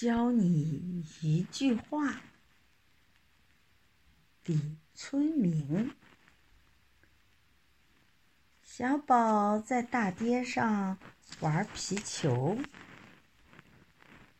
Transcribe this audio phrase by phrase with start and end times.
[0.00, 2.22] 教你一句话。
[4.46, 5.92] 李春明，
[8.62, 10.96] 小宝在大街上
[11.40, 12.56] 玩皮球，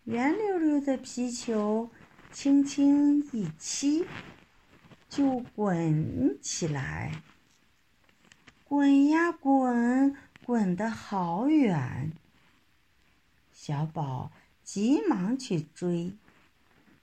[0.05, 1.91] 圆溜溜的皮球，
[2.33, 4.07] 轻轻一踢，
[5.11, 7.21] 就滚起来，
[8.65, 12.13] 滚呀滚，滚得好远。
[13.53, 14.33] 小宝
[14.73, 16.12] 急忙去追。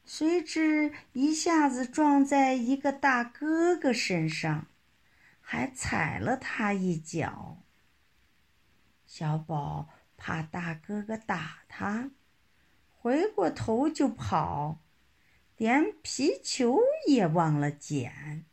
[0.06, 4.68] 谁知一下子撞在一个大哥哥身上，
[5.42, 7.58] 还踩了他一脚。
[9.06, 12.12] 小宝怕大哥哥打他，
[12.96, 14.80] 回过头就跑，
[15.58, 18.46] 连皮球也忘了捡。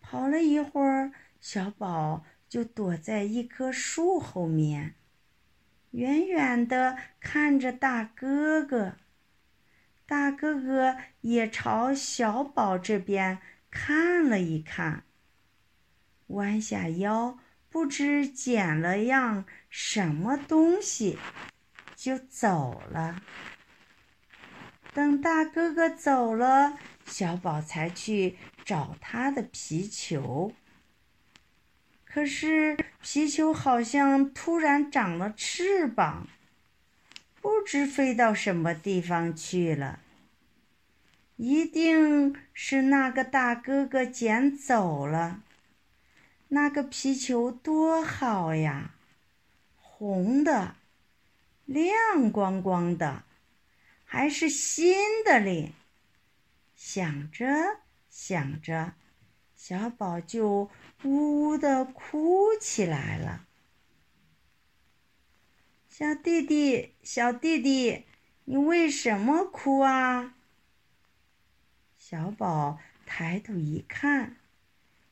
[0.00, 4.96] 跑了一会儿，小宝就躲在一棵树后面，
[5.94, 8.96] 远远的看着大哥哥。
[10.06, 13.38] 大哥哥也朝小宝这边
[13.70, 15.04] 看了一看，
[16.26, 17.38] 弯下腰，
[17.70, 21.16] 不知捡了样什么东西，
[21.94, 23.22] 就走了。
[24.92, 26.76] 等大哥哥走了，
[27.06, 30.52] 小宝才去找他的皮球。
[32.14, 36.28] 可是皮球好像突然长了翅膀。
[37.40, 39.98] 不知飞到什么地方去了，
[41.34, 45.42] 一定是那个大哥哥捡走了。
[46.46, 48.94] 那个皮球多好呀，
[49.76, 50.76] 红的，
[51.64, 53.24] 亮光光的，
[54.04, 55.72] 还是新的哩。
[56.76, 57.44] 想着
[58.08, 58.92] 想着，
[59.66, 60.68] 小宝就
[61.04, 63.46] 呜呜的哭起来了。
[65.88, 68.04] 小弟弟，小弟弟，
[68.44, 70.34] 你为什么哭啊？
[71.96, 74.36] 小宝抬头一看，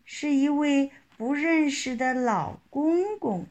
[0.05, 3.47] 是一位不认识的老公公。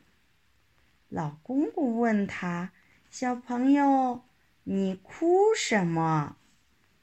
[1.10, 2.74] 老公公问他
[3.10, 4.22] ：“小朋友，
[4.66, 6.38] 你哭什么？”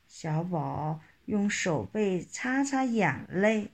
[0.06, 3.72] 小宝用手背擦擦眼泪，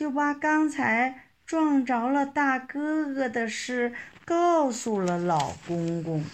[0.00, 3.92] 就把刚才撞着了大哥哥的事。
[4.24, 6.24] 告诉了老公公。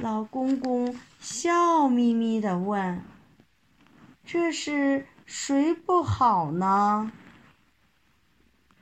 [0.00, 3.00] 老公公笑眯眯的问
[4.26, 7.12] ：“这是谁不好呢？”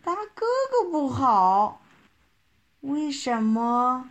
[0.02, 1.82] 大哥哥不好。
[2.80, 4.08] 为什么？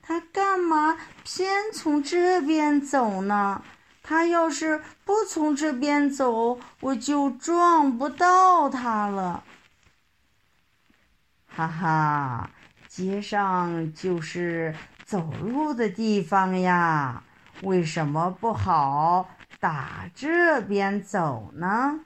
[0.00, 3.64] 他干嘛偏从这边走呢？
[4.04, 9.42] 他要是不从这边走，我就撞不到他了。
[11.48, 12.50] 哈哈。
[12.86, 14.72] 街上就是
[15.04, 17.24] 走路的地方呀，
[17.62, 19.28] 为什么不好
[19.58, 21.98] 打这边走呢？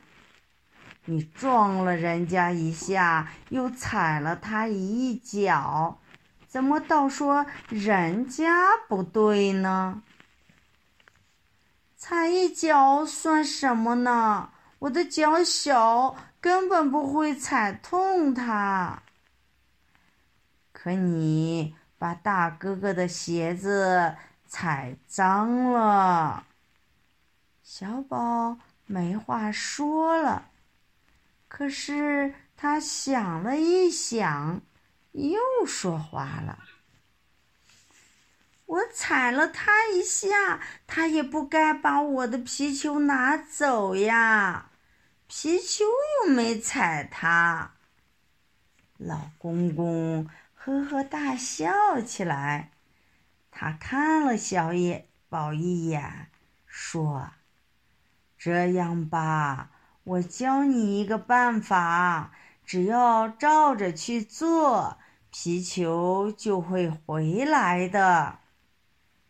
[1.04, 5.98] 你撞了人家一下，又踩了他一脚，
[6.46, 10.02] 怎么倒说人家不对呢？
[11.98, 14.50] 踩一脚算什么呢？
[14.78, 19.02] 我的脚小，根本不会踩痛它。
[20.72, 24.14] 可你把大哥哥的鞋子
[24.46, 26.44] 踩脏了，
[27.64, 28.56] 小宝
[28.86, 30.50] 没话说了。
[31.48, 34.60] 可是他想了一想，
[35.10, 36.60] 又说话了
[38.68, 44.70] ：“我踩了他一下，他也不该把我的皮球拿走呀。
[45.26, 45.84] 皮球
[46.24, 47.72] 又没踩他。”
[48.96, 50.28] 老公公。
[50.54, 52.72] 呵呵大笑起来，
[53.50, 56.28] 他看了小野宝一眼，
[56.66, 57.30] 说
[58.36, 59.70] ：“这样吧，
[60.04, 62.32] 我教你一个办法，
[62.66, 64.98] 只要照着去做，
[65.30, 68.40] 皮球就会回来的。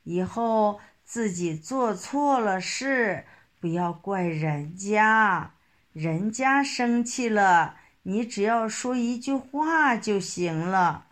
[0.08, 3.26] 以后自己做错了事，
[3.60, 5.52] 不要怪人家，
[5.93, 11.08] 人家生气了，你只要说一句话就行了。”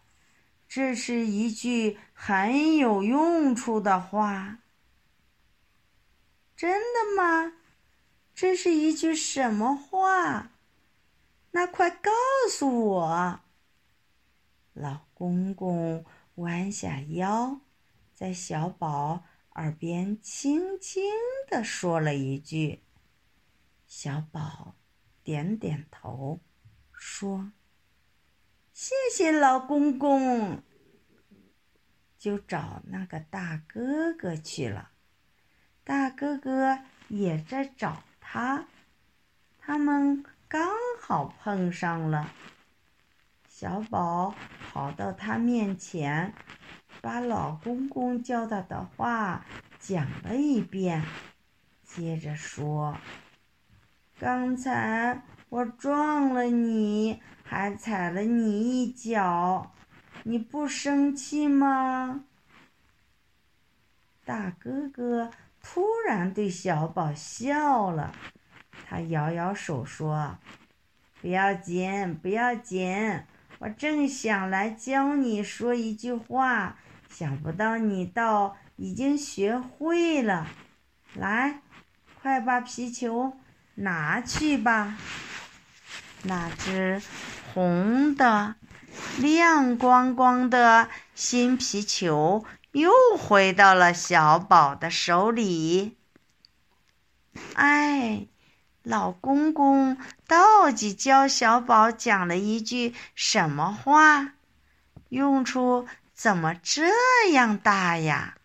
[0.66, 4.60] 这是一句很有用处的话。
[6.56, 7.52] 真的吗？
[8.34, 10.52] 这是一句什么话？
[11.50, 12.10] 那快告
[12.50, 13.40] 诉我。
[14.72, 16.04] 老公公
[16.36, 17.60] 弯下腰，
[18.16, 19.24] 在小宝
[19.56, 21.04] 耳边轻轻
[21.50, 22.82] 地说了一句。
[23.86, 24.74] 小宝
[25.22, 26.40] 点点头，
[26.94, 27.52] 说。
[28.72, 30.62] 谢谢老公公。
[32.16, 34.92] 就找那个大哥哥去了。
[35.84, 36.78] 大哥哥
[37.08, 38.66] 也在找他，
[39.58, 42.32] 他们刚好碰上了。
[43.46, 44.34] 小宝
[44.72, 46.34] 跑到他面前，
[47.06, 49.46] 把老公公教他的话
[49.78, 51.04] 讲了一遍，
[51.84, 52.98] 接着说
[54.18, 59.70] ：“刚才我撞了你，还踩了你一脚。”
[60.26, 62.24] 你不生气吗？
[64.24, 65.30] 大哥哥
[65.62, 68.12] 突然对小宝笑了，
[68.88, 70.38] 他摇摇手说
[71.22, 73.22] ：“不要紧，不要紧，
[73.60, 76.76] 我正想来教你说一句话，
[77.08, 80.46] 想不到你倒已经学会了。
[81.14, 81.62] 来，
[82.20, 83.36] 快把皮球
[83.74, 84.96] 拿去吧。
[86.22, 87.02] 那只
[87.52, 88.56] 红的。”
[89.18, 95.98] 亮光光的新皮球又回到了小宝的手里。
[97.52, 98.26] 哎，
[98.82, 104.32] 老公公到底教小宝讲了一句什么话？
[105.10, 106.88] 用处怎么这
[107.32, 108.38] 样大呀？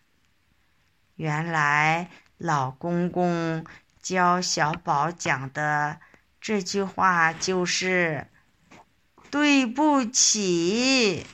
[1.16, 3.64] 原来老公公
[4.00, 5.98] 教小宝讲的
[6.40, 8.28] 这句话就是。
[9.32, 11.26] 对不起。